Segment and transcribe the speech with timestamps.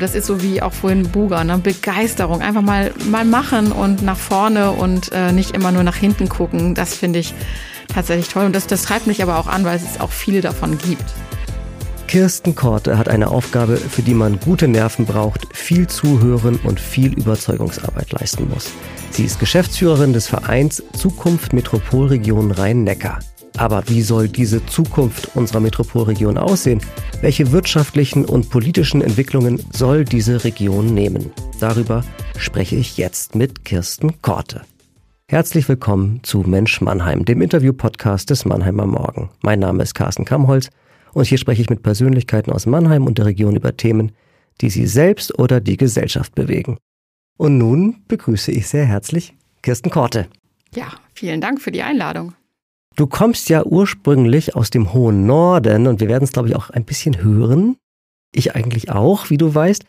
[0.00, 1.58] Das ist so wie auch vorhin Buga, ne?
[1.58, 2.42] Begeisterung.
[2.42, 6.74] Einfach mal, mal machen und nach vorne und äh, nicht immer nur nach hinten gucken.
[6.74, 7.34] Das finde ich
[7.92, 8.46] tatsächlich toll.
[8.46, 11.04] Und das, das treibt mich aber auch an, weil es auch viele davon gibt.
[12.06, 17.12] Kirsten Korte hat eine Aufgabe, für die man gute Nerven braucht, viel zuhören und viel
[17.12, 18.72] Überzeugungsarbeit leisten muss.
[19.12, 23.20] Sie ist Geschäftsführerin des Vereins Zukunft Metropolregion Rhein-Neckar.
[23.60, 26.80] Aber wie soll diese Zukunft unserer Metropolregion aussehen?
[27.20, 31.30] Welche wirtschaftlichen und politischen Entwicklungen soll diese Region nehmen?
[31.60, 32.02] Darüber
[32.38, 34.62] spreche ich jetzt mit Kirsten Korte.
[35.28, 39.28] Herzlich willkommen zu Mensch Mannheim, dem Interview-Podcast des Mannheimer Morgen.
[39.42, 40.70] Mein Name ist Carsten Kamholz
[41.12, 44.12] und hier spreche ich mit Persönlichkeiten aus Mannheim und der Region über Themen,
[44.62, 46.78] die sie selbst oder die Gesellschaft bewegen.
[47.36, 50.28] Und nun begrüße ich sehr herzlich Kirsten Korte.
[50.74, 52.32] Ja, vielen Dank für die Einladung.
[52.96, 56.70] Du kommst ja ursprünglich aus dem hohen Norden und wir werden es, glaube ich, auch
[56.70, 57.76] ein bisschen hören.
[58.34, 59.84] Ich eigentlich auch, wie du weißt.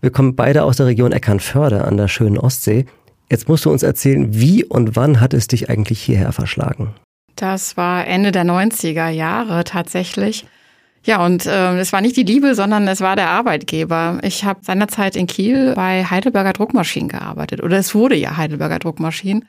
[0.00, 2.86] Wir kommen beide aus der Region Eckernförde an der schönen Ostsee.
[3.30, 6.94] Jetzt musst du uns erzählen, wie und wann hat es dich eigentlich hierher verschlagen?
[7.36, 10.46] Das war Ende der 90er Jahre tatsächlich.
[11.04, 14.20] Ja, und äh, es war nicht die Liebe, sondern es war der Arbeitgeber.
[14.22, 17.62] Ich habe seinerzeit in Kiel bei Heidelberger Druckmaschinen gearbeitet.
[17.62, 19.44] Oder es wurde ja Heidelberger Druckmaschinen.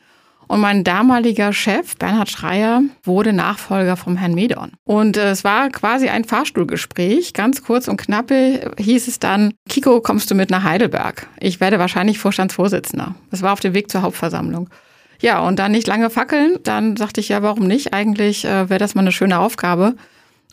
[0.48, 4.72] Und mein damaliger Chef, Bernhard Schreier, wurde Nachfolger vom Herrn Medon.
[4.84, 7.34] Und äh, es war quasi ein Fahrstuhlgespräch.
[7.34, 11.28] Ganz kurz und knappe hieß es dann, Kiko, kommst du mit nach Heidelberg?
[11.40, 13.16] Ich werde wahrscheinlich Vorstandsvorsitzender.
[13.32, 14.70] Es war auf dem Weg zur Hauptversammlung.
[15.22, 16.58] Ja, und dann nicht lange fackeln.
[16.64, 17.94] Dann sagte ich, ja, warum nicht?
[17.94, 19.96] Eigentlich äh, wäre das mal eine schöne Aufgabe.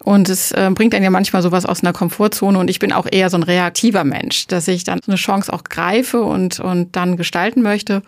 [0.03, 2.59] Und es äh, bringt dann ja manchmal sowas aus einer Komfortzone.
[2.59, 5.53] Und ich bin auch eher so ein reaktiver Mensch, dass ich dann so eine Chance
[5.53, 8.03] auch greife und, und dann gestalten möchte.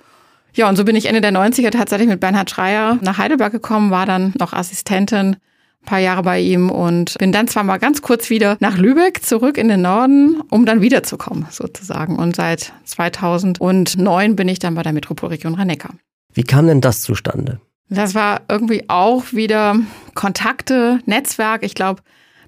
[0.55, 3.91] Ja, und so bin ich Ende der 90er tatsächlich mit Bernhard Schreier nach Heidelberg gekommen,
[3.91, 8.03] war dann noch Assistentin ein paar Jahre bei ihm und bin dann zwar mal ganz
[8.03, 12.17] kurz wieder nach Lübeck zurück in den Norden, um dann wiederzukommen sozusagen.
[12.17, 15.77] Und seit 2009 bin ich dann bei der Metropolregion rhein
[16.33, 17.61] Wie kam denn das zustande?
[17.91, 19.77] Das war irgendwie auch wieder
[20.15, 21.63] Kontakte, Netzwerk.
[21.65, 22.03] Ich glaube,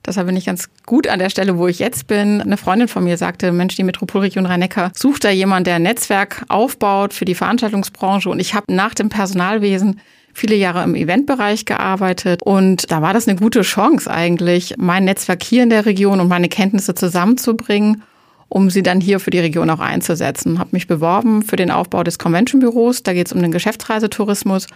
[0.07, 2.41] Deshalb bin ich ganz gut an der Stelle, wo ich jetzt bin.
[2.41, 6.45] Eine Freundin von mir sagte, Mensch, die Metropolregion Rhein-Neckar sucht da jemand, der ein Netzwerk
[6.49, 8.29] aufbaut für die Veranstaltungsbranche.
[8.31, 10.01] Und ich habe nach dem Personalwesen
[10.37, 15.43] viele Jahre im Eventbereich gearbeitet und da war das eine gute Chance eigentlich, mein Netzwerk
[15.43, 18.03] hier in der Region und meine Kenntnisse zusammenzubringen,
[18.49, 20.59] um sie dann hier für die Region auch einzusetzen.
[20.59, 23.03] Habe mich beworben für den Aufbau des Convention Büros.
[23.03, 24.67] Da geht es um den Geschäftsreisetourismus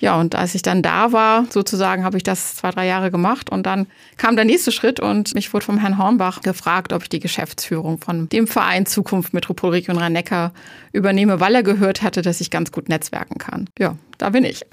[0.00, 3.50] ja, und als ich dann da war, sozusagen, habe ich das zwei, drei Jahre gemacht
[3.50, 3.86] und dann
[4.16, 7.98] kam der nächste Schritt und mich wurde vom Herrn Hornbach gefragt, ob ich die Geschäftsführung
[7.98, 10.52] von dem Verein Zukunft Metropolregion Rhein-Neckar
[10.92, 13.68] übernehme, weil er gehört hatte, dass ich ganz gut netzwerken kann.
[13.78, 14.62] Ja, da bin ich.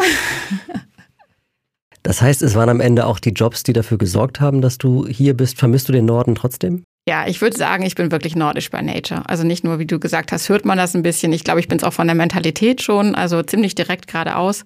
[2.03, 5.07] Das heißt, es waren am Ende auch die Jobs, die dafür gesorgt haben, dass du
[5.07, 5.57] hier bist.
[5.57, 6.83] Vermisst du den Norden trotzdem?
[7.09, 9.27] Ja, ich würde sagen, ich bin wirklich nordisch by nature.
[9.27, 11.33] Also nicht nur, wie du gesagt hast, hört man das ein bisschen.
[11.33, 14.65] Ich glaube, ich bin es auch von der Mentalität schon, also ziemlich direkt geradeaus.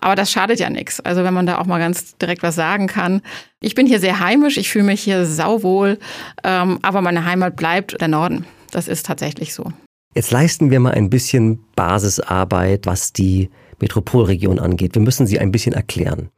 [0.00, 1.00] Aber das schadet ja nichts.
[1.00, 3.22] Also wenn man da auch mal ganz direkt was sagen kann.
[3.60, 5.98] Ich bin hier sehr heimisch, ich fühle mich hier sauwohl,
[6.44, 8.46] ähm, aber meine Heimat bleibt der Norden.
[8.70, 9.72] Das ist tatsächlich so.
[10.14, 13.50] Jetzt leisten wir mal ein bisschen Basisarbeit, was die
[13.80, 14.94] Metropolregion angeht.
[14.94, 16.30] Wir müssen sie ein bisschen erklären.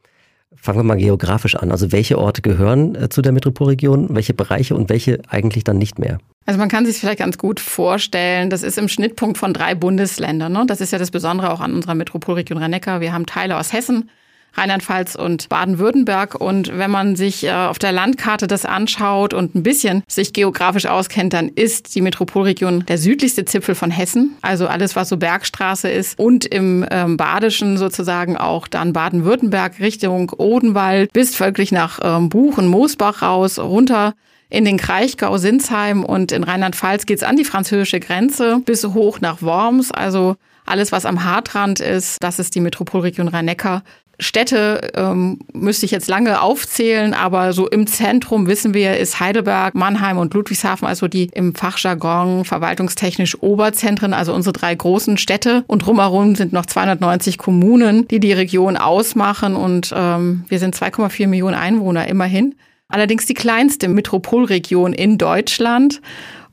[0.55, 1.71] Fangen wir mal geografisch an.
[1.71, 5.99] Also welche Orte gehören äh, zu der Metropolregion, welche Bereiche und welche eigentlich dann nicht
[5.99, 6.19] mehr?
[6.45, 10.51] Also man kann sich vielleicht ganz gut vorstellen, das ist im Schnittpunkt von drei Bundesländern.
[10.51, 10.65] Ne?
[10.67, 14.09] Das ist ja das Besondere auch an unserer Metropolregion rhein Wir haben Teile aus Hessen,
[14.55, 16.35] Rheinland-Pfalz und Baden-Württemberg.
[16.35, 20.85] Und wenn man sich äh, auf der Landkarte das anschaut und ein bisschen sich geografisch
[20.85, 24.35] auskennt, dann ist die Metropolregion der südlichste Zipfel von Hessen.
[24.41, 26.19] Also alles, was so Bergstraße ist.
[26.19, 32.67] Und im ähm, Badischen sozusagen auch dann Baden-Württemberg Richtung Odenwald bis völlig nach ähm, Buchen,
[32.67, 34.13] Moosbach raus, runter
[34.49, 39.41] in den Kraichgau, Sinsheim und in Rheinland-Pfalz geht's an die französische Grenze bis hoch nach
[39.41, 39.91] Worms.
[39.91, 40.35] Also
[40.65, 43.83] alles, was am Hartrand ist, das ist die Metropolregion Rhein-Neckar.
[44.19, 49.73] Städte ähm, müsste ich jetzt lange aufzählen, aber so im Zentrum wissen wir, ist Heidelberg,
[49.73, 55.63] Mannheim und Ludwigshafen, also die im Fachjargon verwaltungstechnisch Oberzentren, also unsere drei großen Städte.
[55.67, 59.55] Und drumherum sind noch 290 Kommunen, die die Region ausmachen.
[59.55, 62.55] Und ähm, wir sind 2,4 Millionen Einwohner immerhin
[62.93, 66.01] allerdings die kleinste Metropolregion in Deutschland.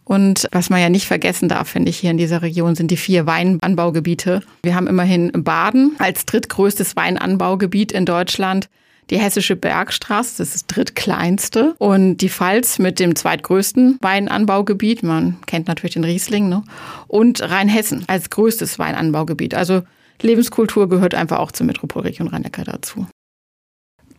[0.04, 2.96] Und was man ja nicht vergessen darf, finde ich, hier in dieser Region sind die
[2.96, 4.42] vier Weinanbaugebiete.
[4.64, 8.68] Wir haben immerhin Baden als drittgrößtes Weinanbaugebiet in Deutschland.
[9.10, 11.74] Die Hessische Bergstraße, das ist das drittkleinste.
[11.78, 15.02] Und die Pfalz mit dem zweitgrößten Weinanbaugebiet.
[15.02, 16.48] Man kennt natürlich den Riesling.
[16.48, 16.64] Ne?
[17.06, 19.54] Und Rheinhessen als größtes Weinanbaugebiet.
[19.54, 19.82] Also
[20.22, 23.06] Lebenskultur gehört einfach auch zur Metropolregion Rhein-Neckar dazu.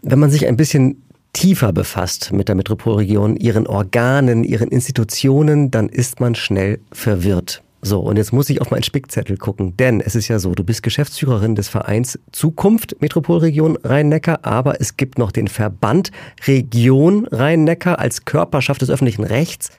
[0.02, 5.90] Wenn man sich ein bisschen tiefer befasst mit der Metropolregion, ihren Organen, ihren Institutionen, dann
[5.90, 7.64] ist man schnell verwirrt.
[7.84, 10.64] So, und jetzt muss ich auf meinen Spickzettel gucken, denn es ist ja so, du
[10.64, 16.12] bist Geschäftsführerin des Vereins Zukunft Metropolregion Rhein-Neckar, aber es gibt noch den Verband
[16.46, 19.72] Region Rhein-Neckar als Körperschaft des öffentlichen Rechts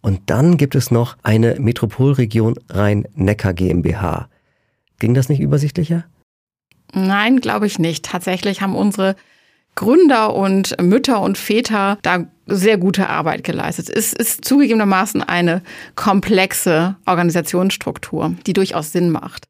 [0.00, 4.30] und dann gibt es noch eine Metropolregion Rhein-Neckar GmbH.
[4.98, 6.04] Ging das nicht übersichtlicher?
[6.94, 8.06] Nein, glaube ich nicht.
[8.06, 9.16] Tatsächlich haben unsere
[9.80, 13.88] Gründer und Mütter und Väter da sehr gute Arbeit geleistet.
[13.88, 15.62] Es ist zugegebenermaßen eine
[15.94, 19.46] komplexe Organisationsstruktur, die durchaus Sinn macht.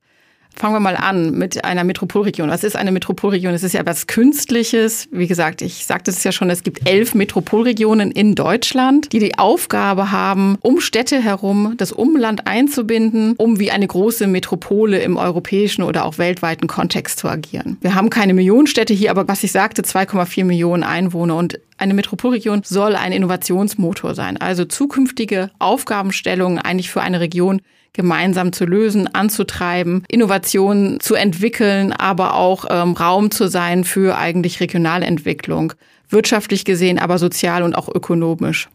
[0.54, 2.50] Fangen wir mal an mit einer Metropolregion.
[2.50, 3.54] Was ist eine Metropolregion?
[3.54, 5.08] Es ist ja etwas Künstliches.
[5.10, 9.38] Wie gesagt, ich sagte es ja schon, es gibt elf Metropolregionen in Deutschland, die die
[9.38, 15.82] Aufgabe haben, um Städte herum das Umland einzubinden, um wie eine große Metropole im europäischen
[15.82, 17.78] oder auch weltweiten Kontext zu agieren.
[17.80, 22.62] Wir haben keine Millionenstädte hier, aber was ich sagte, 2,4 Millionen Einwohner und eine Metropolregion
[22.64, 30.04] soll ein Innovationsmotor sein, also zukünftige Aufgabenstellungen eigentlich für eine Region gemeinsam zu lösen, anzutreiben,
[30.08, 35.72] Innovationen zu entwickeln, aber auch ähm, Raum zu sein für eigentlich Regionalentwicklung,
[36.08, 38.68] wirtschaftlich gesehen, aber sozial und auch ökonomisch.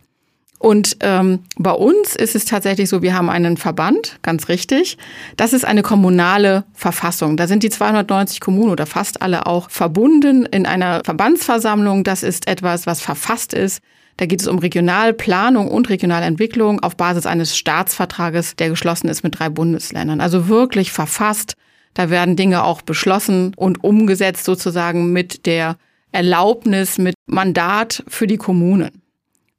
[0.58, 4.98] Und ähm, bei uns ist es tatsächlich so, wir haben einen Verband, ganz richtig.
[5.38, 7.38] Das ist eine kommunale Verfassung.
[7.38, 12.04] Da sind die 290 Kommunen oder fast alle auch verbunden in einer Verbandsversammlung.
[12.04, 13.82] Das ist etwas, was verfasst ist.
[14.18, 19.40] Da geht es um Regionalplanung und Regionalentwicklung auf Basis eines Staatsvertrages, der geschlossen ist mit
[19.40, 20.22] drei Bundesländern.
[20.22, 21.56] Also wirklich verfasst.
[21.94, 25.78] Da werden Dinge auch beschlossen und umgesetzt sozusagen mit der
[26.12, 29.02] Erlaubnis, mit Mandat für die Kommunen.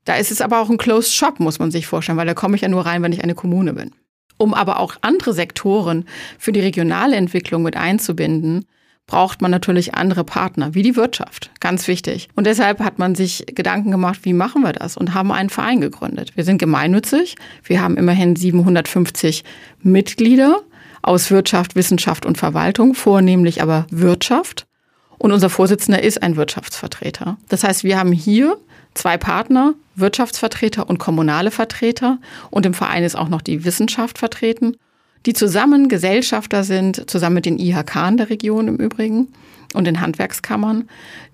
[0.04, 2.56] Da ist es aber auch ein Closed Shop, muss man sich vorstellen, weil da komme
[2.56, 3.90] ich ja nur rein, wenn ich eine Kommune bin.
[4.38, 6.06] Um aber auch andere Sektoren
[6.38, 8.66] für die regionale Entwicklung mit einzubinden,
[9.06, 11.50] braucht man natürlich andere Partner, wie die Wirtschaft.
[11.60, 12.28] Ganz wichtig.
[12.34, 14.96] Und deshalb hat man sich Gedanken gemacht, wie machen wir das?
[14.96, 16.32] Und haben einen Verein gegründet.
[16.34, 17.36] Wir sind gemeinnützig.
[17.62, 19.44] Wir haben immerhin 750
[19.82, 20.60] Mitglieder
[21.02, 24.66] aus Wirtschaft, Wissenschaft und Verwaltung, vornehmlich aber Wirtschaft.
[25.18, 27.38] Und unser Vorsitzender ist ein Wirtschaftsvertreter.
[27.48, 28.56] Das heißt, wir haben hier
[28.94, 32.18] zwei Partner, Wirtschaftsvertreter und kommunale Vertreter.
[32.50, 34.76] Und im Verein ist auch noch die Wissenschaft vertreten
[35.26, 39.28] die zusammen Gesellschafter sind, zusammen mit den IHK in der Region im Übrigen
[39.74, 40.88] und den Handwerkskammern,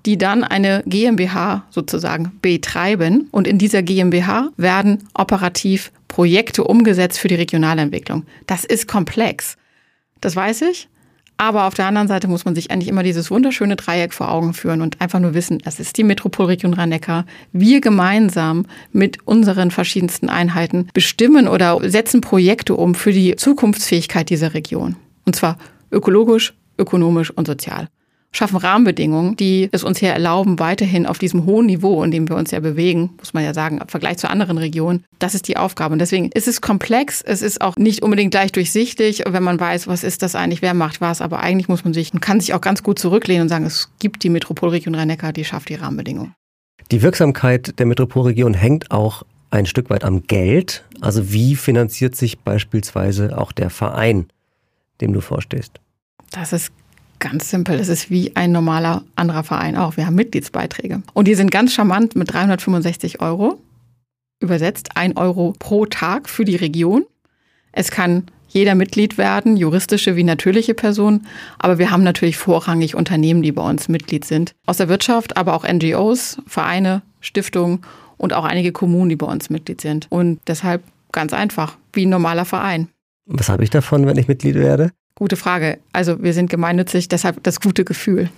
[0.07, 3.29] die dann eine GmbH sozusagen betreiben.
[3.31, 8.25] Und in dieser GmbH werden operativ Projekte umgesetzt für die Regionalentwicklung.
[8.47, 9.57] Das ist komplex.
[10.21, 10.89] Das weiß ich.
[11.37, 14.55] Aber auf der anderen Seite muss man sich eigentlich immer dieses wunderschöne Dreieck vor Augen
[14.55, 17.27] führen und einfach nur wissen, das ist die Metropolregion Rhein-Neckar.
[17.53, 24.55] Wir gemeinsam mit unseren verschiedensten Einheiten bestimmen oder setzen Projekte um für die Zukunftsfähigkeit dieser
[24.55, 24.97] Region.
[25.25, 25.59] Und zwar
[25.91, 27.89] ökologisch, ökonomisch und sozial
[28.35, 32.37] schaffen Rahmenbedingungen, die es uns hier erlauben, weiterhin auf diesem hohen Niveau, in dem wir
[32.37, 35.59] uns ja bewegen, muss man ja sagen, im Vergleich zu anderen Regionen, das ist die
[35.59, 35.93] Aufgabe.
[35.93, 39.87] Und deswegen ist es komplex, es ist auch nicht unbedingt gleich durchsichtig, wenn man weiß,
[39.87, 41.21] was ist das eigentlich, wer macht was.
[41.21, 43.91] Aber eigentlich muss man sich, man kann sich auch ganz gut zurücklehnen und sagen, es
[43.99, 46.35] gibt die Metropolregion Rhein-Neckar, die schafft die Rahmenbedingungen.
[46.91, 50.85] Die Wirksamkeit der Metropolregion hängt auch ein Stück weit am Geld.
[51.01, 54.27] Also wie finanziert sich beispielsweise auch der Verein,
[55.01, 55.79] dem du vorstehst?
[56.31, 56.73] Das ist
[57.23, 57.79] Ganz simpel.
[57.79, 59.97] Es ist wie ein normaler anderer Verein auch.
[59.97, 61.03] Wir haben Mitgliedsbeiträge.
[61.15, 63.61] Und die sind ganz charmant mit 365 Euro.
[64.41, 67.05] Übersetzt ein Euro pro Tag für die Region.
[67.71, 71.29] Es kann jeder Mitglied werden, juristische wie natürliche Personen.
[71.61, 74.57] Aber wir haben natürlich vorrangig Unternehmen, die bei uns Mitglied sind.
[74.67, 77.83] Aus der Wirtschaft, aber auch NGOs, Vereine, Stiftungen
[78.17, 80.09] und auch einige Kommunen, die bei uns Mitglied sind.
[80.11, 82.89] Und deshalb ganz einfach, wie ein normaler Verein.
[83.27, 84.91] Was habe ich davon, wenn ich Mitglied werde?
[85.23, 85.79] Gute Frage.
[85.93, 88.29] Also wir sind gemeinnützig, deshalb das gute Gefühl.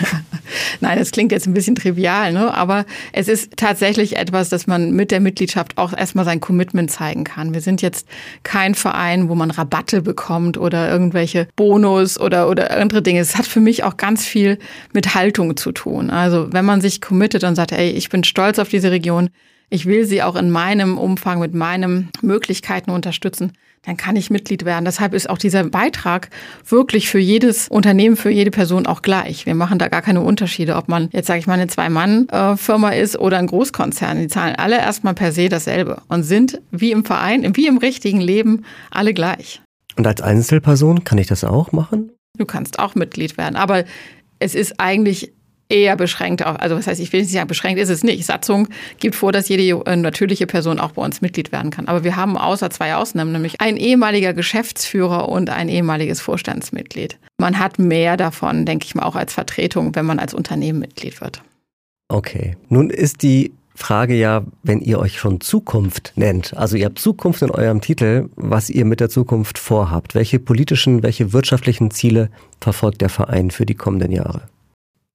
[0.80, 2.54] Nein, das klingt jetzt ein bisschen trivial, ne?
[2.54, 7.24] aber es ist tatsächlich etwas, dass man mit der Mitgliedschaft auch erstmal sein Commitment zeigen
[7.24, 7.52] kann.
[7.52, 8.08] Wir sind jetzt
[8.42, 13.20] kein Verein, wo man Rabatte bekommt oder irgendwelche Bonus oder, oder andere Dinge.
[13.20, 14.58] Es hat für mich auch ganz viel
[14.94, 16.08] mit Haltung zu tun.
[16.08, 19.28] Also wenn man sich committet und sagt, ey, ich bin stolz auf diese Region,
[19.70, 24.64] ich will sie auch in meinem Umfang mit meinen Möglichkeiten unterstützen, dann kann ich Mitglied
[24.64, 24.84] werden.
[24.84, 26.30] Deshalb ist auch dieser Beitrag
[26.66, 29.46] wirklich für jedes Unternehmen, für jede Person auch gleich.
[29.46, 33.18] Wir machen da gar keine Unterschiede, ob man jetzt sage ich mal eine Zwei-Mann-Firma ist
[33.18, 34.20] oder ein Großkonzern.
[34.20, 38.20] Die zahlen alle erstmal per se dasselbe und sind wie im Verein, wie im richtigen
[38.20, 39.62] Leben alle gleich.
[39.96, 42.12] Und als Einzelperson kann ich das auch machen?
[42.36, 43.84] Du kannst auch Mitglied werden, aber
[44.38, 45.32] es ist eigentlich
[45.68, 46.44] eher beschränkt.
[46.44, 48.24] Also was heißt, ich will nicht sagen, beschränkt ist es nicht.
[48.24, 51.88] Satzung gibt vor, dass jede äh, natürliche Person auch bei uns Mitglied werden kann.
[51.88, 57.18] Aber wir haben außer zwei Ausnahmen, nämlich ein ehemaliger Geschäftsführer und ein ehemaliges Vorstandsmitglied.
[57.38, 61.20] Man hat mehr davon, denke ich mal, auch als Vertretung, wenn man als Unternehmen Mitglied
[61.20, 61.42] wird.
[62.08, 62.56] Okay.
[62.68, 67.42] Nun ist die Frage ja, wenn ihr euch schon Zukunft nennt, also ihr habt Zukunft
[67.42, 70.16] in eurem Titel, was ihr mit der Zukunft vorhabt.
[70.16, 74.42] Welche politischen, welche wirtschaftlichen Ziele verfolgt der Verein für die kommenden Jahre?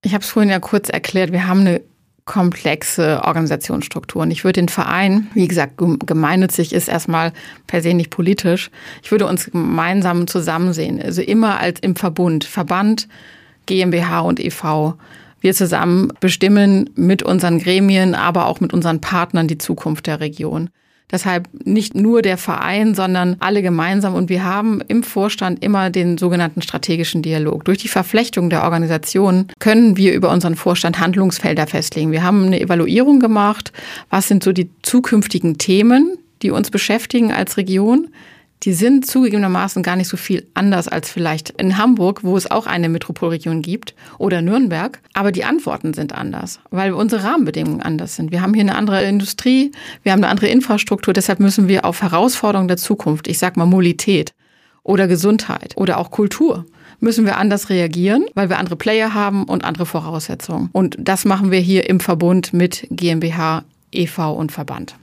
[0.04, 1.80] Ich habe es vorhin ja kurz erklärt, wir haben eine
[2.26, 4.22] komplexe Organisationsstruktur.
[4.22, 7.32] Und ich würde den Verein, wie gesagt, gemeinnützig ist erstmal
[7.66, 8.70] per se nicht politisch.
[9.02, 13.08] Ich würde uns gemeinsam zusammensehen, also immer als im Verbund, Verband,
[13.66, 14.94] GmbH und EV.
[15.40, 20.70] Wir zusammen bestimmen mit unseren Gremien, aber auch mit unseren Partnern die Zukunft der Region.
[21.10, 24.14] Deshalb nicht nur der Verein, sondern alle gemeinsam.
[24.14, 27.64] Und wir haben im Vorstand immer den sogenannten strategischen Dialog.
[27.64, 32.10] Durch die Verflechtung der Organisation können wir über unseren Vorstand Handlungsfelder festlegen.
[32.10, 33.72] Wir haben eine Evaluierung gemacht.
[34.10, 38.08] Was sind so die zukünftigen Themen, die uns beschäftigen als Region?
[38.64, 42.66] Die sind zugegebenermaßen gar nicht so viel anders als vielleicht in Hamburg, wo es auch
[42.66, 45.00] eine Metropolregion gibt, oder Nürnberg.
[45.12, 48.30] Aber die Antworten sind anders, weil unsere Rahmenbedingungen anders sind.
[48.32, 52.02] Wir haben hier eine andere Industrie, wir haben eine andere Infrastruktur, deshalb müssen wir auf
[52.02, 54.32] Herausforderungen der Zukunft, ich sag mal Mobilität
[54.82, 56.64] oder Gesundheit oder auch Kultur,
[57.00, 60.70] müssen wir anders reagieren, weil wir andere Player haben und andere Voraussetzungen.
[60.72, 64.94] Und das machen wir hier im Verbund mit GmbH, EV und Verband.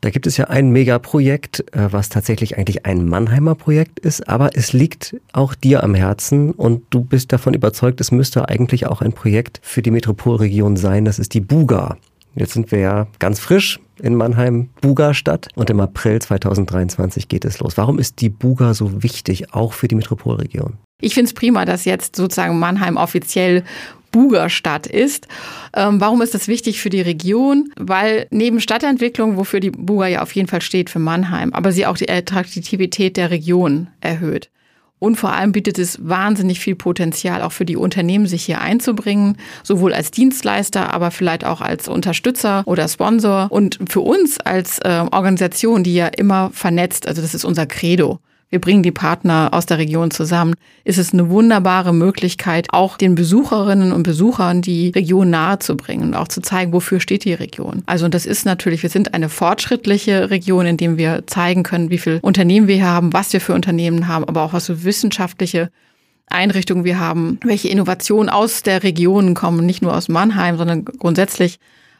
[0.00, 4.50] Da gibt es ja ein Megaprojekt, äh, was tatsächlich eigentlich ein Mannheimer Projekt ist, aber
[4.54, 9.00] es liegt auch dir am Herzen und du bist davon überzeugt, es müsste eigentlich auch
[9.00, 11.04] ein Projekt für die Metropolregion sein.
[11.04, 11.96] Das ist die Buga.
[12.36, 17.58] Jetzt sind wir ja ganz frisch in Mannheim, Buga-Stadt und im April 2023 geht es
[17.58, 17.76] los.
[17.76, 20.74] Warum ist die Buga so wichtig, auch für die Metropolregion?
[21.00, 23.62] Ich finde es prima, dass jetzt sozusagen Mannheim offiziell
[24.10, 25.28] Bugerstadt ist.
[25.74, 27.72] Ähm, warum ist das wichtig für die Region?
[27.76, 31.86] Weil neben Stadtentwicklung, wofür die Buga ja auf jeden Fall steht für Mannheim, aber sie
[31.86, 34.50] auch die Attraktivität der Region erhöht.
[34.98, 39.36] Und vor allem bietet es wahnsinnig viel Potenzial auch für die Unternehmen, sich hier einzubringen,
[39.62, 43.46] sowohl als Dienstleister, aber vielleicht auch als Unterstützer oder Sponsor.
[43.50, 48.18] Und für uns als äh, Organisation, die ja immer vernetzt, also das ist unser Credo
[48.50, 53.14] wir bringen die Partner aus der Region zusammen, ist es eine wunderbare Möglichkeit, auch den
[53.14, 57.82] Besucherinnen und Besuchern die Region nahezubringen und auch zu zeigen, wofür steht die Region.
[57.86, 61.98] Also das ist natürlich, wir sind eine fortschrittliche Region, in dem wir zeigen können, wie
[61.98, 65.70] viele Unternehmen wir haben, was wir für Unternehmen haben, aber auch was für wissenschaftliche
[66.26, 71.58] Einrichtungen wir haben, welche Innovationen aus der Region kommen, nicht nur aus Mannheim, sondern grundsätzlich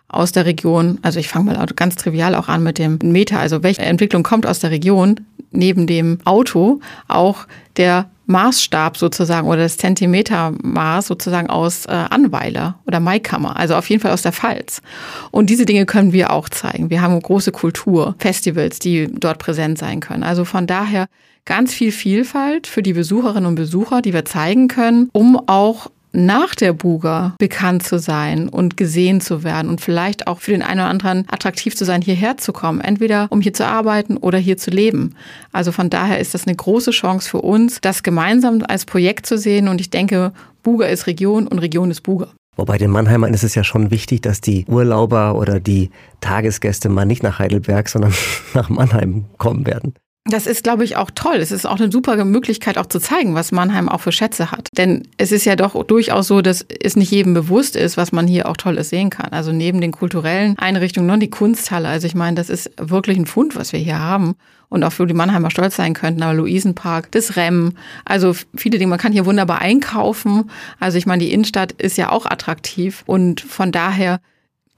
[0.08, 0.98] aus der Region.
[1.02, 3.38] Also ich fange mal ganz trivial auch an mit dem Meta.
[3.38, 5.20] Also welche Entwicklung kommt aus der Region?
[5.50, 13.00] Neben dem Auto auch der Maßstab sozusagen oder das Zentimetermaß sozusagen aus äh, Anweiler oder
[13.00, 14.82] Maikammer, also auf jeden Fall aus der Pfalz.
[15.30, 16.90] Und diese Dinge können wir auch zeigen.
[16.90, 20.22] Wir haben große Kulturfestivals, die dort präsent sein können.
[20.22, 21.06] Also von daher
[21.46, 26.54] ganz viel Vielfalt für die Besucherinnen und Besucher, die wir zeigen können, um auch nach
[26.54, 30.80] der Buga bekannt zu sein und gesehen zu werden und vielleicht auch für den einen
[30.80, 32.80] oder anderen attraktiv zu sein, hierher zu kommen.
[32.80, 35.14] Entweder um hier zu arbeiten oder hier zu leben.
[35.52, 39.38] Also von daher ist das eine große Chance für uns, das gemeinsam als Projekt zu
[39.38, 39.68] sehen.
[39.68, 42.28] Und ich denke, Buga ist Region und Region ist Buga.
[42.56, 47.06] Wobei den Mannheimern ist es ja schon wichtig, dass die Urlauber oder die Tagesgäste mal
[47.06, 48.12] nicht nach Heidelberg, sondern
[48.54, 49.94] nach Mannheim kommen werden.
[50.30, 51.36] Das ist, glaube ich, auch toll.
[51.36, 54.68] Es ist auch eine super Möglichkeit, auch zu zeigen, was Mannheim auch für Schätze hat.
[54.76, 58.26] Denn es ist ja doch durchaus so, dass es nicht jedem bewusst ist, was man
[58.26, 59.32] hier auch Tolles sehen kann.
[59.32, 61.88] Also neben den kulturellen Einrichtungen noch die Kunsthalle.
[61.88, 64.34] Also ich meine, das ist wirklich ein Fund, was wir hier haben.
[64.68, 66.22] Und auch für die Mannheimer stolz sein könnten.
[66.22, 67.72] Aber Luisenpark, das Rem,
[68.04, 68.90] also viele Dinge.
[68.90, 70.50] Man kann hier wunderbar einkaufen.
[70.78, 73.02] Also ich meine, die Innenstadt ist ja auch attraktiv.
[73.06, 74.20] Und von daher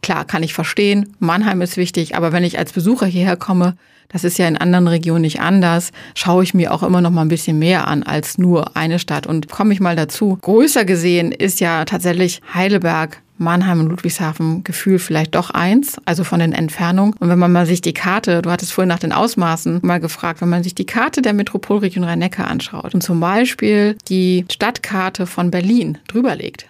[0.03, 3.77] Klar, kann ich verstehen, Mannheim ist wichtig, aber wenn ich als Besucher hierher komme,
[4.13, 7.23] das ist ja in anderen Regionen nicht anders, schaue ich mir auch immer noch mal
[7.23, 9.27] ein bisschen mehr an als nur eine Stadt.
[9.27, 14.99] Und komme ich mal dazu, größer gesehen ist ja tatsächlich Heidelberg, Mannheim und Ludwigshafen Gefühl
[14.99, 17.15] vielleicht doch eins, also von den Entfernungen.
[17.19, 20.43] Und wenn man mal sich die Karte, du hattest vorhin nach den Ausmaßen mal gefragt,
[20.43, 25.51] wenn man sich die Karte der Metropolregion Rhein-Neckar anschaut und zum Beispiel die Stadtkarte von
[25.51, 26.67] Berlin drüberlegt,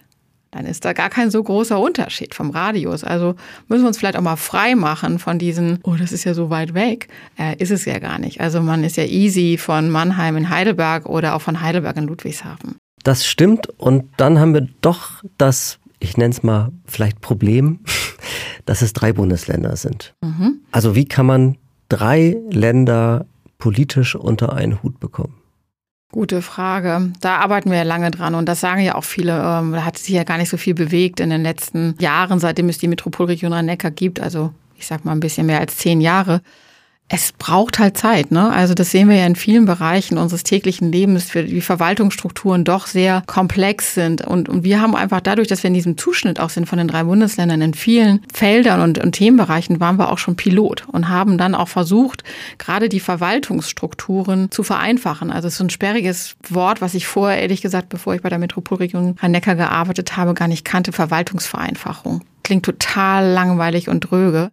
[0.50, 3.04] dann ist da gar kein so großer Unterschied vom Radius.
[3.04, 3.36] Also
[3.68, 6.50] müssen wir uns vielleicht auch mal frei machen von diesen, oh, das ist ja so
[6.50, 7.08] weit weg.
[7.38, 8.40] Äh, ist es ja gar nicht.
[8.40, 12.76] Also man ist ja easy von Mannheim in Heidelberg oder auch von Heidelberg in Ludwigshafen.
[13.04, 13.68] Das stimmt.
[13.78, 17.80] Und dann haben wir doch das, ich nenne es mal vielleicht Problem,
[18.66, 20.14] dass es drei Bundesländer sind.
[20.20, 20.60] Mhm.
[20.72, 21.56] Also wie kann man
[21.88, 23.26] drei Länder
[23.58, 25.39] politisch unter einen Hut bekommen?
[26.12, 27.12] Gute Frage.
[27.20, 29.32] Da arbeiten wir ja lange dran und das sagen ja auch viele.
[29.32, 32.68] Ähm, da hat sich ja gar nicht so viel bewegt in den letzten Jahren, seitdem
[32.68, 34.18] es die Metropolregion Rhein-Neckar gibt.
[34.18, 36.42] Also ich sag mal ein bisschen mehr als zehn Jahre
[37.12, 38.52] es braucht halt Zeit, ne?
[38.52, 42.86] Also das sehen wir ja in vielen Bereichen unseres täglichen Lebens, für die Verwaltungsstrukturen doch
[42.86, 44.24] sehr komplex sind.
[44.24, 46.86] Und, und wir haben einfach dadurch, dass wir in diesem Zuschnitt auch sind von den
[46.86, 51.36] drei Bundesländern in vielen Feldern und, und Themenbereichen, waren wir auch schon Pilot und haben
[51.36, 52.22] dann auch versucht,
[52.58, 55.32] gerade die Verwaltungsstrukturen zu vereinfachen.
[55.32, 58.28] Also es ist so ein sperriges Wort, was ich vorher, ehrlich gesagt, bevor ich bei
[58.28, 62.22] der Metropolregion Rhein-Neckar gearbeitet habe, gar nicht kannte, Verwaltungsvereinfachung.
[62.50, 64.50] Klingt total langweilig und dröge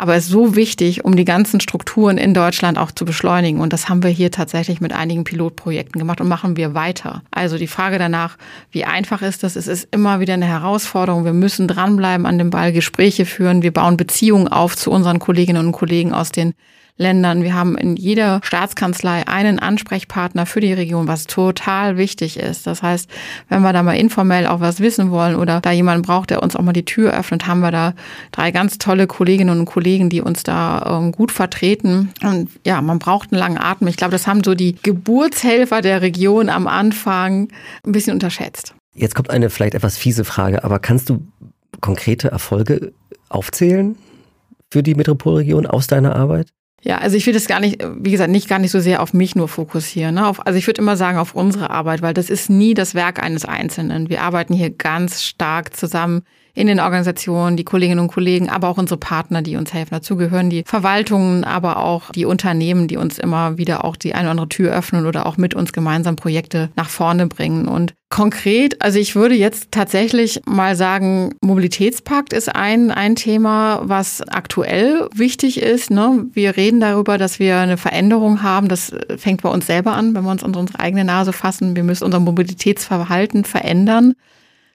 [0.00, 3.60] aber ist so wichtig, um die ganzen Strukturen in Deutschland auch zu beschleunigen.
[3.60, 7.22] Und das haben wir hier tatsächlich mit einigen Pilotprojekten gemacht und machen wir weiter.
[7.30, 8.38] Also die Frage danach,
[8.70, 9.56] wie einfach ist das?
[9.56, 11.26] Es ist immer wieder eine Herausforderung.
[11.26, 13.62] Wir müssen dranbleiben an dem Ball, Gespräche führen.
[13.62, 16.54] Wir bauen Beziehungen auf zu unseren Kolleginnen und Kollegen aus den
[17.00, 17.42] Ländern.
[17.42, 22.66] Wir haben in jeder Staatskanzlei einen Ansprechpartner für die Region, was total wichtig ist.
[22.66, 23.10] Das heißt,
[23.48, 26.54] wenn wir da mal informell auch was wissen wollen oder da jemand braucht, der uns
[26.54, 27.94] auch mal die Tür öffnet, haben wir da
[28.32, 32.12] drei ganz tolle Kolleginnen und Kollegen, die uns da ähm, gut vertreten.
[32.22, 33.88] Und ja, man braucht einen langen Atem.
[33.88, 37.48] Ich glaube, das haben so die Geburtshelfer der Region am Anfang
[37.86, 38.74] ein bisschen unterschätzt.
[38.94, 41.26] Jetzt kommt eine vielleicht etwas fiese Frage, aber kannst du
[41.80, 42.92] konkrete Erfolge
[43.30, 43.96] aufzählen
[44.70, 46.48] für die Metropolregion aus deiner Arbeit?
[46.82, 49.12] Ja, also ich will das gar nicht, wie gesagt, nicht gar nicht so sehr auf
[49.12, 50.14] mich nur fokussieren.
[50.14, 50.26] Ne?
[50.26, 53.22] Auf, also ich würde immer sagen auf unsere Arbeit, weil das ist nie das Werk
[53.22, 54.08] eines Einzelnen.
[54.08, 56.22] Wir arbeiten hier ganz stark zusammen
[56.54, 59.94] in den Organisationen, die Kolleginnen und Kollegen, aber auch unsere Partner, die uns helfen.
[59.94, 64.24] Dazu gehören die Verwaltungen, aber auch die Unternehmen, die uns immer wieder auch die eine
[64.24, 67.68] oder andere Tür öffnen oder auch mit uns gemeinsam Projekte nach vorne bringen.
[67.68, 74.20] Und konkret, also ich würde jetzt tatsächlich mal sagen, Mobilitätspakt ist ein, ein Thema, was
[74.22, 75.90] aktuell wichtig ist.
[75.90, 76.26] Ne?
[76.32, 78.68] Wir reden darüber, dass wir eine Veränderung haben.
[78.68, 81.76] Das fängt bei uns selber an, wenn wir uns an unsere eigene Nase fassen.
[81.76, 84.14] Wir müssen unser Mobilitätsverhalten verändern.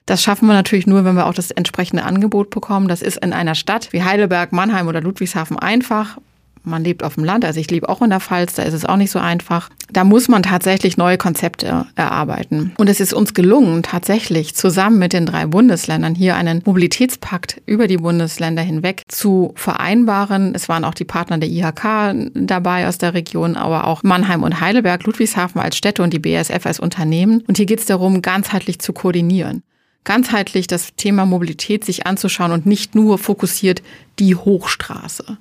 [0.06, 2.86] Das schaffen wir natürlich nur, wenn wir auch das entsprechende Angebot bekommen.
[2.86, 6.18] Das ist in einer Stadt wie Heidelberg, Mannheim oder Ludwigshafen einfach.
[6.62, 8.84] Man lebt auf dem Land, also ich lebe auch in der Pfalz, da ist es
[8.84, 9.70] auch nicht so einfach.
[9.92, 12.72] Da muss man tatsächlich neue Konzepte erarbeiten.
[12.76, 17.86] Und es ist uns gelungen, tatsächlich zusammen mit den drei Bundesländern hier einen Mobilitätspakt über
[17.86, 20.56] die Bundesländer hinweg zu vereinbaren.
[20.56, 24.60] Es waren auch die Partner der IHK dabei aus der Region, aber auch Mannheim und
[24.60, 27.44] Heidelberg, Ludwigshafen als Städte und die BASF als Unternehmen.
[27.46, 29.62] Und hier geht es darum, ganzheitlich zu koordinieren
[30.06, 33.82] ganzheitlich das Thema Mobilität sich anzuschauen und nicht nur fokussiert
[34.18, 35.36] die Hochstraße,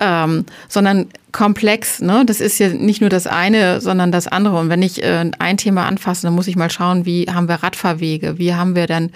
[0.00, 2.00] ähm, sondern komplex.
[2.00, 2.24] Ne?
[2.26, 4.58] Das ist ja nicht nur das eine, sondern das andere.
[4.58, 7.56] Und wenn ich äh, ein Thema anfasse, dann muss ich mal schauen, wie haben wir
[7.56, 9.10] Radfahrwege, wie haben wir dann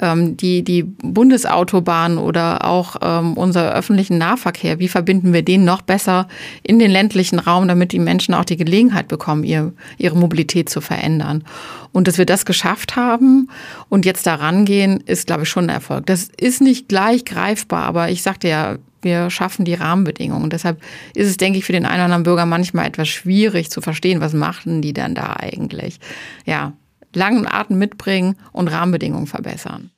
[0.00, 5.82] ähm, die, die Bundesautobahnen oder auch ähm, unser öffentlichen Nahverkehr, wie verbinden wir den noch
[5.82, 6.28] besser
[6.62, 10.80] in den ländlichen Raum, damit die Menschen auch die Gelegenheit bekommen, ihr, ihre Mobilität zu
[10.80, 11.44] verändern.
[11.92, 13.48] Und dass wir das geschafft haben
[13.88, 16.06] und jetzt da rangehen, ist, glaube ich, schon ein Erfolg.
[16.06, 20.50] Das ist nicht gleich greifbar, aber ich sagte ja, wir schaffen die Rahmenbedingungen.
[20.50, 20.80] Deshalb
[21.14, 24.20] ist es, denke ich, für den einen oder anderen Bürger manchmal etwas schwierig zu verstehen,
[24.20, 26.00] was machen die dann da eigentlich.
[26.46, 26.72] Ja,
[27.14, 29.90] langen Atem mitbringen und Rahmenbedingungen verbessern.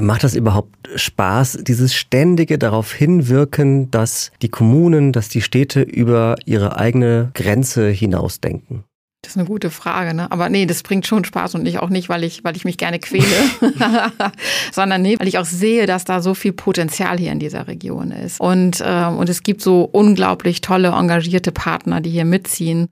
[0.00, 6.36] Macht das überhaupt Spaß, dieses ständige darauf hinwirken, dass die Kommunen, dass die Städte über
[6.44, 8.84] ihre eigene Grenze hinausdenken?
[9.22, 10.30] Das ist eine gute Frage, ne?
[10.32, 12.76] Aber nee, das bringt schon Spaß und nicht auch nicht, weil ich, weil ich mich
[12.76, 13.24] gerne quäle,
[14.72, 18.10] sondern nee, weil ich auch sehe, dass da so viel Potenzial hier in dieser Region
[18.10, 18.40] ist.
[18.40, 22.88] Und, äh, und es gibt so unglaublich tolle, engagierte Partner, die hier mitziehen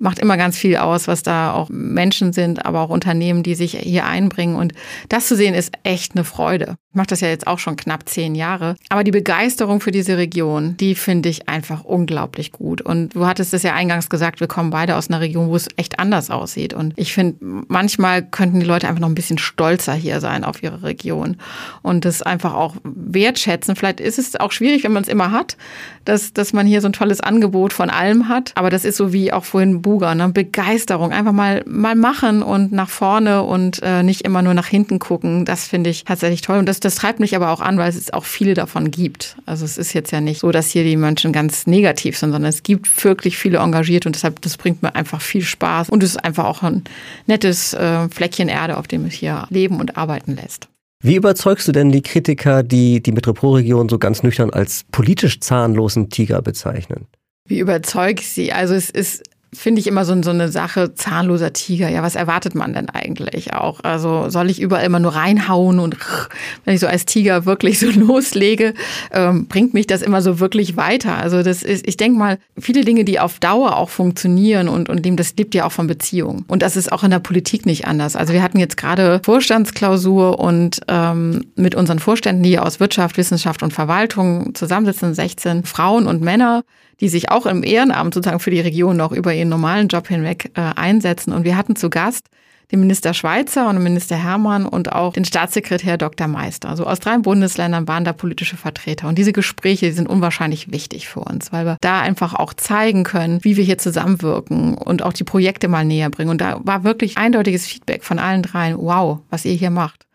[0.00, 3.78] macht immer ganz viel aus, was da auch Menschen sind, aber auch Unternehmen, die sich
[3.78, 4.56] hier einbringen.
[4.56, 4.72] Und
[5.08, 6.76] das zu sehen, ist echt eine Freude.
[6.90, 8.74] Ich mache das ja jetzt auch schon knapp zehn Jahre.
[8.88, 12.80] Aber die Begeisterung für diese Region, die finde ich einfach unglaublich gut.
[12.82, 15.68] Und du hattest es ja eingangs gesagt, wir kommen beide aus einer Region, wo es
[15.76, 16.74] echt anders aussieht.
[16.74, 17.36] Und ich finde,
[17.68, 21.36] manchmal könnten die Leute einfach noch ein bisschen stolzer hier sein auf ihre Region
[21.82, 23.76] und das einfach auch wertschätzen.
[23.76, 25.56] Vielleicht ist es auch schwierig, wenn man es immer hat,
[26.04, 28.52] dass, dass man hier so ein tolles Angebot von allem hat.
[28.56, 30.28] Aber das ist so wie auch vorhin Buga, ne?
[30.28, 31.10] Begeisterung.
[31.10, 35.44] Einfach mal, mal machen und nach vorne und äh, nicht immer nur nach hinten gucken.
[35.44, 36.58] Das finde ich tatsächlich toll.
[36.58, 39.36] Und das, das treibt mich aber auch an, weil es auch viele davon gibt.
[39.46, 42.50] Also es ist jetzt ja nicht so, dass hier die Menschen ganz negativ sind, sondern
[42.50, 45.90] es gibt wirklich viele engagiert und deshalb, das bringt mir einfach viel Spaß.
[45.90, 46.84] Und es ist einfach auch ein
[47.26, 50.68] nettes äh, Fleckchen Erde, auf dem es hier leben und arbeiten lässt.
[51.02, 56.10] Wie überzeugst du denn die Kritiker, die die Metropolregion so ganz nüchtern als politisch zahnlosen
[56.10, 57.08] Tiger bezeichnen?
[57.48, 58.52] Wie überzeug ich sie?
[58.52, 61.88] Also es ist finde ich immer so, so eine Sache, zahnloser Tiger.
[61.88, 63.80] Ja, was erwartet man denn eigentlich auch?
[63.82, 65.96] Also soll ich überall immer nur reinhauen und
[66.64, 68.74] wenn ich so als Tiger wirklich so loslege,
[69.12, 71.16] ähm, bringt mich das immer so wirklich weiter.
[71.16, 75.04] Also das ist, ich denke mal, viele Dinge, die auf Dauer auch funktionieren und, und
[75.04, 76.44] dem, das lebt ja auch von Beziehungen.
[76.46, 78.14] Und das ist auch in der Politik nicht anders.
[78.14, 83.62] Also wir hatten jetzt gerade Vorstandsklausur und ähm, mit unseren Vorständen, die aus Wirtschaft, Wissenschaft
[83.64, 86.62] und Verwaltung zusammensitzen, 16 Frauen und Männer,
[87.00, 90.52] die sich auch im Ehrenamt sozusagen für die Region noch über ihren normalen Job hinweg
[90.54, 91.32] äh, einsetzen.
[91.32, 92.28] Und wir hatten zu Gast
[92.70, 96.28] den Minister Schweizer und den Minister Hermann und auch den Staatssekretär Dr.
[96.28, 96.68] Meister.
[96.68, 99.08] Also aus drei Bundesländern waren da politische Vertreter.
[99.08, 103.02] Und diese Gespräche die sind unwahrscheinlich wichtig für uns, weil wir da einfach auch zeigen
[103.02, 106.30] können, wie wir hier zusammenwirken und auch die Projekte mal näher bringen.
[106.30, 108.76] Und da war wirklich eindeutiges Feedback von allen dreien.
[108.78, 110.06] Wow, was ihr hier macht.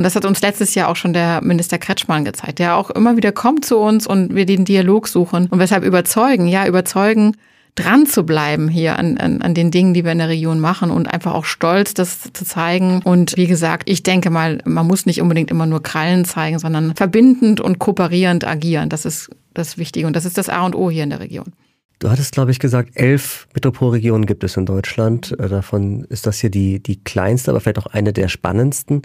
[0.00, 3.18] Und das hat uns letztes Jahr auch schon der Minister Kretschmann gezeigt, der auch immer
[3.18, 7.36] wieder kommt zu uns und wir den Dialog suchen und weshalb überzeugen, ja, überzeugen,
[7.74, 10.90] dran zu bleiben hier an, an, an den Dingen, die wir in der Region machen
[10.90, 13.02] und einfach auch stolz, das zu zeigen.
[13.04, 16.96] Und wie gesagt, ich denke mal, man muss nicht unbedingt immer nur Krallen zeigen, sondern
[16.96, 18.88] verbindend und kooperierend agieren.
[18.88, 21.52] Das ist das Wichtige und das ist das A und O hier in der Region.
[21.98, 25.38] Du hattest, glaube ich, gesagt, elf Metropolregionen gibt es in Deutschland.
[25.38, 29.02] Äh, davon ist das hier die, die kleinste, aber vielleicht auch eine der spannendsten.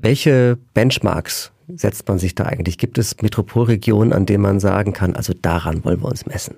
[0.00, 2.78] Welche Benchmarks setzt man sich da eigentlich?
[2.78, 6.56] Gibt es Metropolregionen, an denen man sagen kann, also daran wollen wir uns messen?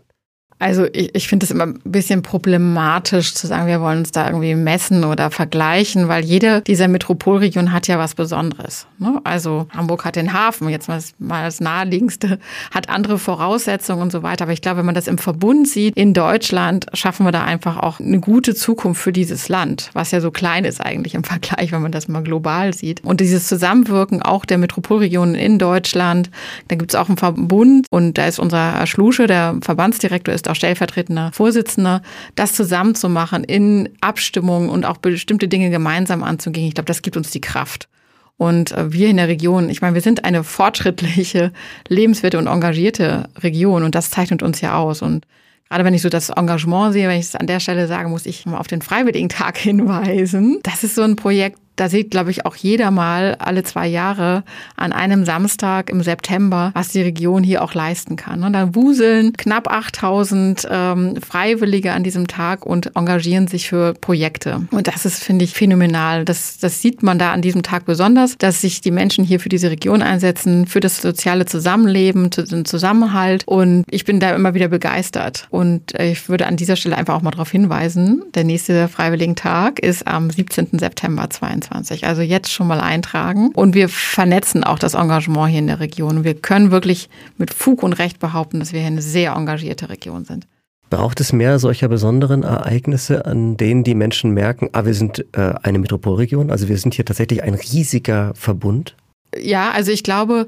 [0.58, 4.26] Also ich, ich finde es immer ein bisschen problematisch zu sagen, wir wollen uns da
[4.26, 8.86] irgendwie messen oder vergleichen, weil jede dieser Metropolregion hat ja was Besonderes.
[8.98, 9.20] Ne?
[9.24, 12.38] Also Hamburg hat den Hafen, jetzt mal, mal das naheliegendste,
[12.70, 14.44] hat andere Voraussetzungen und so weiter.
[14.44, 17.76] Aber ich glaube, wenn man das im Verbund sieht, in Deutschland schaffen wir da einfach
[17.76, 21.72] auch eine gute Zukunft für dieses Land, was ja so klein ist eigentlich im Vergleich,
[21.72, 23.04] wenn man das mal global sieht.
[23.04, 26.30] Und dieses Zusammenwirken auch der Metropolregionen in Deutschland,
[26.68, 30.50] da gibt es auch einen Verbund und da ist unser Schlusche, der Verbandsdirektor ist ist
[30.50, 32.02] auch stellvertretender Vorsitzender,
[32.34, 36.68] das zusammenzumachen in Abstimmungen und auch bestimmte Dinge gemeinsam anzugehen.
[36.68, 37.88] Ich glaube, das gibt uns die Kraft.
[38.36, 41.52] Und äh, wir in der Region, ich meine, wir sind eine fortschrittliche,
[41.88, 45.02] lebenswerte und engagierte Region und das zeichnet uns ja aus.
[45.02, 45.26] Und
[45.68, 48.24] Gerade wenn ich so das Engagement sehe, wenn ich es an der Stelle sage, muss
[48.24, 50.60] ich mal auf den Freiwilligen-Tag hinweisen.
[50.62, 54.42] Das ist so ein Projekt, da sieht, glaube ich, auch jeder mal alle zwei Jahre
[54.76, 58.42] an einem Samstag im September, was die Region hier auch leisten kann.
[58.42, 64.66] Und dann wuseln knapp 8000 ähm, Freiwillige an diesem Tag und engagieren sich für Projekte.
[64.70, 66.24] Und das ist, finde ich, phänomenal.
[66.24, 69.50] Das, das sieht man da an diesem Tag besonders, dass sich die Menschen hier für
[69.50, 73.42] diese Region einsetzen, für das soziale Zusammenleben, den Zusammenhalt.
[73.46, 75.46] Und ich bin da immer wieder begeistert.
[75.50, 79.78] Und ich würde an dieser Stelle einfach auch mal darauf hinweisen, der nächste Freiwilligen Tag
[79.78, 80.78] ist am 17.
[80.78, 81.65] September 2022.
[81.66, 82.06] 2023.
[82.06, 83.50] Also jetzt schon mal eintragen.
[83.54, 86.24] Und wir vernetzen auch das Engagement hier in der Region.
[86.24, 90.24] Wir können wirklich mit Fug und Recht behaupten, dass wir hier eine sehr engagierte Region
[90.24, 90.46] sind.
[90.88, 95.54] Braucht es mehr solcher besonderen Ereignisse, an denen die Menschen merken, ah, wir sind äh,
[95.62, 98.94] eine Metropolregion, also wir sind hier tatsächlich ein riesiger Verbund?
[99.36, 100.46] Ja, also ich glaube,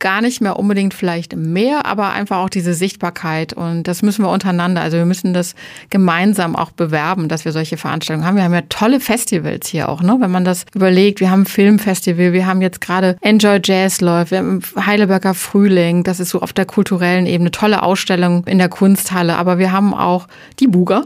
[0.00, 3.52] gar nicht mehr unbedingt vielleicht mehr, aber einfach auch diese Sichtbarkeit.
[3.52, 4.80] Und das müssen wir untereinander.
[4.80, 5.54] Also wir müssen das
[5.90, 8.36] gemeinsam auch bewerben, dass wir solche Veranstaltungen haben.
[8.36, 10.16] Wir haben ja tolle Festivals hier auch, ne?
[10.18, 14.38] Wenn man das überlegt, wir haben Filmfestival, wir haben jetzt gerade Enjoy Jazz läuft, wir
[14.38, 19.36] haben Heidelberger Frühling, das ist so auf der kulturellen Ebene, tolle Ausstellung in der Kunsthalle.
[19.36, 20.26] Aber wir haben auch
[20.58, 21.04] die Buga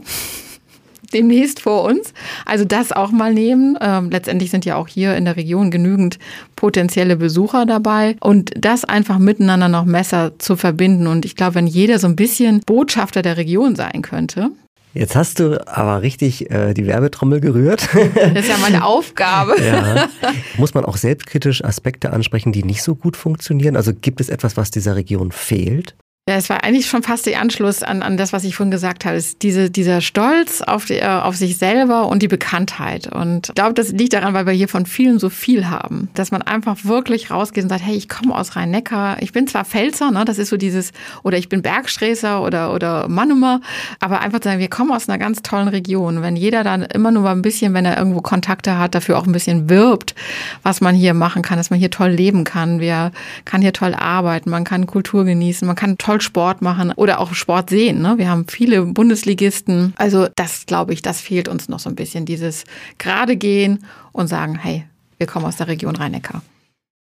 [1.15, 2.13] demnächst vor uns.
[2.45, 3.79] Also das auch mal nehmen.
[3.81, 6.19] Ähm, letztendlich sind ja auch hier in der Region genügend
[6.57, 11.07] potenzielle Besucher dabei und das einfach miteinander noch besser zu verbinden.
[11.07, 14.51] Und ich glaube, wenn jeder so ein bisschen Botschafter der Region sein könnte,
[14.95, 17.89] Jetzt hast du aber richtig äh, die Werbetrommel gerührt.
[18.15, 19.61] Das ist ja meine Aufgabe.
[19.61, 20.09] ja.
[20.57, 23.75] Muss man auch selbstkritisch Aspekte ansprechen, die nicht so gut funktionieren?
[23.75, 25.97] Also gibt es etwas, was dieser Region fehlt?
[26.27, 29.05] Ja, es war eigentlich schon fast der Anschluss an, an das, was ich vorhin gesagt
[29.05, 29.15] habe.
[29.15, 33.09] Ist diese, dieser Stolz auf, die, äh, auf sich selber und die Bekanntheit.
[33.09, 36.09] Und ich glaube, das liegt daran, weil wir hier von vielen so viel haben.
[36.15, 39.21] Dass man einfach wirklich rausgeht und sagt, hey, ich komme aus Rhein-Neckar.
[39.21, 40.93] Ich bin zwar Pfälzer, ne, das ist so dieses,
[41.25, 43.61] oder ich bin Bergsträßer oder, oder Mannumer,
[44.01, 46.23] aber einfach zu sagen, wir kommen aus einer ganz tollen Region.
[46.23, 49.27] Wenn jeder dann immer nur mal ein bisschen, wenn er irgendwo Kontakte hat, dafür auch
[49.27, 50.15] ein bisschen wirbt,
[50.63, 52.81] was man hier machen kann, dass man hier toll leben kann.
[52.81, 53.13] Wir
[53.45, 57.21] kann hier toll arbeiten, man kann Kultur genießen, man kann toll toll Sport machen oder
[57.21, 58.01] auch Sport sehen.
[58.01, 58.15] Ne?
[58.19, 59.93] Wir haben viele Bundesligisten.
[59.97, 62.65] Also das, glaube ich, das fehlt uns noch so ein bisschen, dieses
[62.99, 64.85] gerade gehen und sagen, hey,
[65.19, 66.43] wir kommen aus der Region Rhein-Neckar.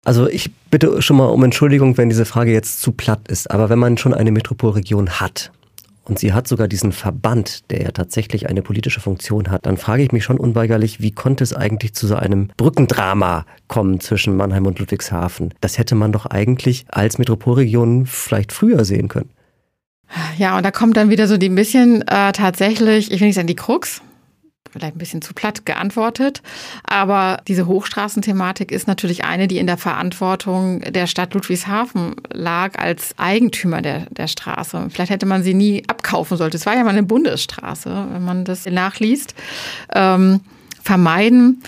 [0.06, 3.70] Also ich bitte schon mal um Entschuldigung, wenn diese Frage jetzt zu platt ist, aber
[3.70, 5.52] wenn man schon eine Metropolregion hat
[6.06, 10.04] und sie hat sogar diesen Verband, der ja tatsächlich eine politische Funktion hat, dann frage
[10.04, 14.65] ich mich schon unweigerlich, wie konnte es eigentlich zu so einem Brückendrama kommen zwischen Mannheim
[14.65, 15.54] und Ludwigshafen?
[15.62, 19.30] Das hätte man doch eigentlich als Metropolregion vielleicht früher sehen können.
[20.38, 23.36] Ja, und da kommt dann wieder so die ein bisschen äh, tatsächlich, ich will nicht
[23.36, 24.02] sagen die Krux,
[24.76, 26.42] vielleicht ein bisschen zu platt geantwortet.
[26.84, 33.18] Aber diese Hochstraßenthematik ist natürlich eine, die in der Verantwortung der Stadt Ludwigshafen lag als
[33.18, 34.88] Eigentümer der, der Straße.
[34.90, 36.58] Vielleicht hätte man sie nie abkaufen sollte.
[36.58, 39.34] Es war ja mal eine Bundesstraße, wenn man das nachliest.
[39.94, 40.42] Ähm,
[40.82, 41.64] vermeiden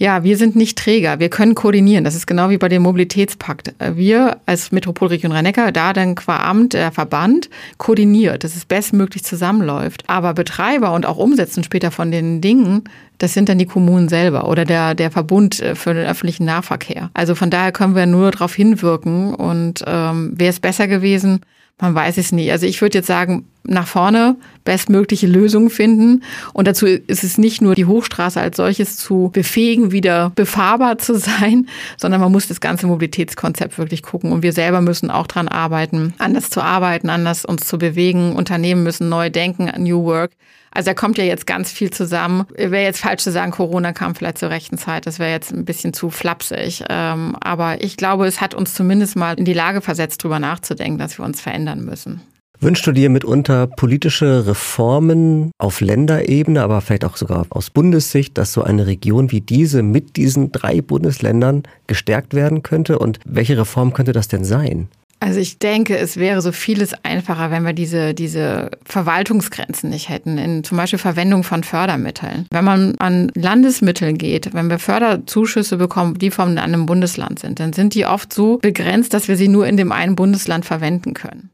[0.00, 1.20] ja, wir sind nicht Träger.
[1.20, 2.04] Wir können koordinieren.
[2.04, 3.74] Das ist genau wie bei dem Mobilitätspakt.
[3.78, 10.04] Wir als Metropolregion Rhein-Neckar, da dann qua Amt der Verband koordiniert, dass es bestmöglich zusammenläuft.
[10.06, 12.84] Aber Betreiber und auch Umsetzen später von den Dingen,
[13.18, 17.10] das sind dann die Kommunen selber oder der, der Verbund äh, für den öffentlichen Nahverkehr.
[17.12, 19.34] Also von daher können wir nur darauf hinwirken.
[19.34, 21.40] Und ähm, wäre es besser gewesen,
[21.80, 22.50] man weiß es nie.
[22.50, 26.22] Also ich würde jetzt sagen, nach vorne bestmögliche Lösungen finden.
[26.52, 31.18] Und dazu ist es nicht nur die Hochstraße als solches zu befähigen, wieder befahrbar zu
[31.18, 34.32] sein, sondern man muss das ganze Mobilitätskonzept wirklich gucken.
[34.32, 38.34] Und wir selber müssen auch dran arbeiten, anders zu arbeiten, anders uns zu bewegen.
[38.34, 40.32] Unternehmen müssen neu denken, New Work.
[40.70, 42.46] Also da kommt ja jetzt ganz viel zusammen.
[42.56, 45.06] Wäre jetzt falsch zu sagen, Corona kam vielleicht zur rechten Zeit.
[45.06, 46.84] Das wäre jetzt ein bisschen zu flapsig.
[46.88, 50.98] Ähm, aber ich glaube, es hat uns zumindest mal in die Lage versetzt, darüber nachzudenken,
[50.98, 52.20] dass wir uns verändern müssen.
[52.62, 58.52] Wünschst du dir mitunter politische Reformen auf Länderebene, aber vielleicht auch sogar aus Bundessicht, dass
[58.52, 62.98] so eine Region wie diese mit diesen drei Bundesländern gestärkt werden könnte?
[62.98, 64.88] Und welche Reform könnte das denn sein?
[65.22, 70.38] Also ich denke, es wäre so vieles einfacher, wenn wir diese, diese Verwaltungsgrenzen nicht hätten,
[70.38, 72.46] in zum Beispiel Verwendung von Fördermitteln.
[72.50, 77.74] Wenn man an Landesmittel geht, wenn wir Förderzuschüsse bekommen, die von einem Bundesland sind, dann
[77.74, 81.50] sind die oft so begrenzt, dass wir sie nur in dem einen Bundesland verwenden können.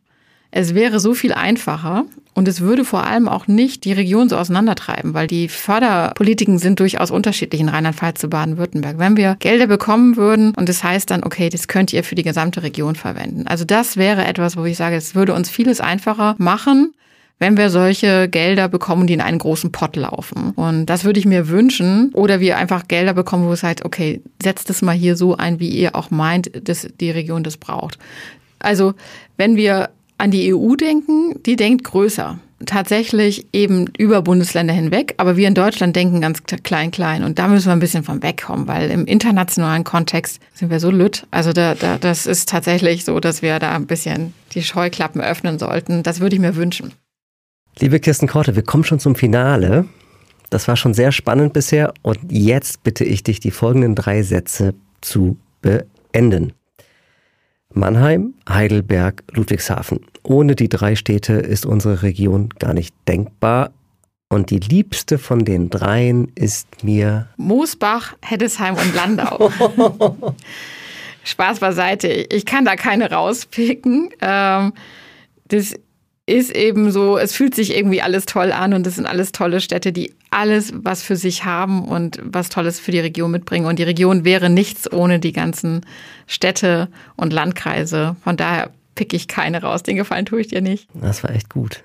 [0.50, 2.04] Es wäre so viel einfacher
[2.34, 6.80] und es würde vor allem auch nicht die Region so auseinandertreiben, weil die Förderpolitiken sind
[6.80, 8.98] durchaus unterschiedlich in Rheinland-Pfalz zu Baden-Württemberg.
[8.98, 12.22] Wenn wir Gelder bekommen würden und das heißt dann, okay, das könnt ihr für die
[12.22, 13.46] gesamte Region verwenden.
[13.46, 16.92] Also das wäre etwas, wo ich sage, es würde uns vieles einfacher machen,
[17.38, 20.52] wenn wir solche Gelder bekommen, die in einen großen Pott laufen.
[20.52, 22.10] Und das würde ich mir wünschen.
[22.14, 25.60] Oder wir einfach Gelder bekommen, wo es halt, okay, setzt es mal hier so ein,
[25.60, 27.98] wie ihr auch meint, dass die Region das braucht.
[28.58, 28.94] Also,
[29.36, 32.38] wenn wir an die EU denken, die denkt größer.
[32.64, 37.22] Tatsächlich eben über Bundesländer hinweg, aber wir in Deutschland denken ganz klein, klein.
[37.22, 40.90] Und da müssen wir ein bisschen von wegkommen, weil im internationalen Kontext sind wir so
[40.90, 41.26] lütt.
[41.30, 45.58] Also da, da, das ist tatsächlich so, dass wir da ein bisschen die Scheuklappen öffnen
[45.58, 46.02] sollten.
[46.02, 46.92] Das würde ich mir wünschen.
[47.78, 49.84] Liebe Kirsten Korte, wir kommen schon zum Finale.
[50.48, 54.74] Das war schon sehr spannend bisher und jetzt bitte ich dich, die folgenden drei Sätze
[55.02, 56.54] zu beenden.
[57.76, 60.00] Mannheim, Heidelberg, Ludwigshafen.
[60.22, 63.70] Ohne die drei Städte ist unsere Region gar nicht denkbar.
[64.28, 69.52] Und die liebste von den dreien ist mir Moosbach, Heddesheim und Landau.
[71.24, 72.08] Spaß beiseite.
[72.08, 74.10] Ich kann da keine rauspicken.
[74.20, 74.72] Ähm,
[75.48, 75.74] das
[76.26, 79.60] ist eben so, es fühlt sich irgendwie alles toll an und es sind alles tolle
[79.60, 83.66] Städte, die alles was für sich haben und was Tolles für die Region mitbringen.
[83.66, 85.86] Und die Region wäre nichts ohne die ganzen
[86.26, 88.16] Städte und Landkreise.
[88.24, 89.84] Von daher pick ich keine raus.
[89.84, 90.88] Den Gefallen tue ich dir nicht.
[90.94, 91.84] Das war echt gut.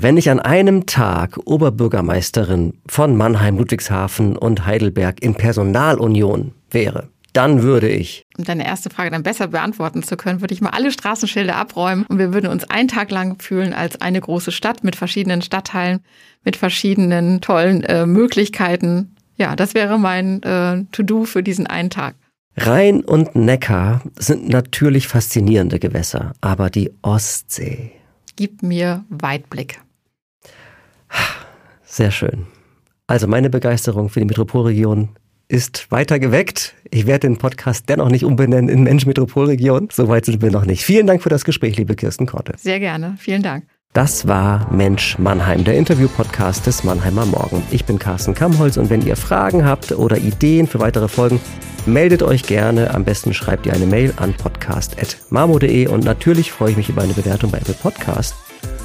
[0.00, 7.62] Wenn ich an einem Tag Oberbürgermeisterin von Mannheim, Ludwigshafen und Heidelberg in Personalunion wäre, dann
[7.62, 8.26] würde ich.
[8.36, 12.04] Um deine erste Frage dann besser beantworten zu können, würde ich mal alle Straßenschilder abräumen
[12.06, 16.00] und wir würden uns einen Tag lang fühlen als eine große Stadt mit verschiedenen Stadtteilen,
[16.44, 19.14] mit verschiedenen tollen äh, Möglichkeiten.
[19.36, 22.14] Ja, das wäre mein äh, To-Do für diesen einen Tag.
[22.56, 27.92] Rhein und Neckar sind natürlich faszinierende Gewässer, aber die Ostsee.
[28.34, 29.80] Gibt mir Weitblick.
[31.84, 32.46] Sehr schön.
[33.06, 35.10] Also meine Begeisterung für die Metropolregion
[35.48, 36.74] ist weiter geweckt.
[36.90, 39.88] Ich werde den Podcast dennoch nicht umbenennen in Mensch Metropolregion.
[39.90, 40.84] Soweit sind wir noch nicht.
[40.84, 42.52] Vielen Dank für das Gespräch, liebe Kirsten Korte.
[42.56, 43.16] Sehr gerne.
[43.18, 43.64] Vielen Dank.
[43.94, 47.62] Das war Mensch Mannheim, der Interview-Podcast des Mannheimer Morgen.
[47.70, 51.40] Ich bin Carsten Kamholz und wenn ihr Fragen habt oder Ideen für weitere Folgen,
[51.86, 52.92] meldet euch gerne.
[52.94, 57.14] Am besten schreibt ihr eine Mail an podcast.marmo.de und natürlich freue ich mich über eine
[57.14, 58.34] Bewertung bei Apple Podcast.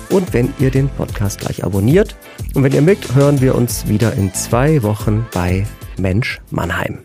[0.10, 2.16] Und wenn ihr den Podcast gleich abonniert
[2.54, 5.66] und wenn ihr mögt, hören wir uns wieder in zwei Wochen bei
[5.98, 7.00] Mensch Mannheim.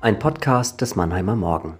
[0.00, 1.78] Ein Podcast des Mannheimer Morgen.